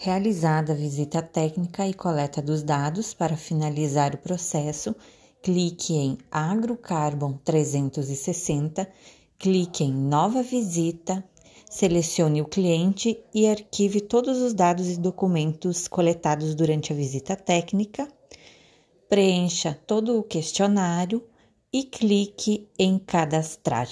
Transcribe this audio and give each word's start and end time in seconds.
Realizada 0.00 0.74
a 0.74 0.76
visita 0.76 1.20
técnica 1.20 1.84
e 1.84 1.92
coleta 1.92 2.40
dos 2.40 2.62
dados 2.62 3.12
para 3.12 3.36
finalizar 3.36 4.14
o 4.14 4.18
processo, 4.18 4.94
clique 5.42 5.92
em 5.92 6.16
AgroCarbon 6.30 7.32
360, 7.44 8.88
clique 9.36 9.82
em 9.82 9.92
Nova 9.92 10.40
Visita, 10.40 11.24
selecione 11.68 12.40
o 12.40 12.44
cliente 12.44 13.18
e 13.34 13.48
arquive 13.48 14.00
todos 14.00 14.38
os 14.38 14.54
dados 14.54 14.88
e 14.88 15.00
documentos 15.00 15.88
coletados 15.88 16.54
durante 16.54 16.92
a 16.92 16.96
visita 16.96 17.34
técnica, 17.34 18.06
preencha 19.08 19.76
todo 19.84 20.16
o 20.16 20.22
questionário 20.22 21.26
e 21.72 21.82
clique 21.82 22.68
em 22.78 23.00
Cadastrar. 23.00 23.88